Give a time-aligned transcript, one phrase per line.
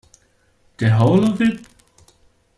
[0.77, 1.63] The whole of it?.